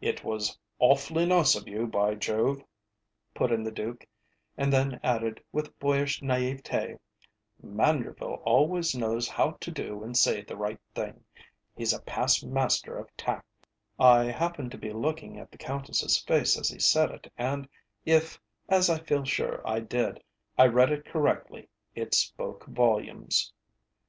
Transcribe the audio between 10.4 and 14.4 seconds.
the right thing. He's a past master of tact." I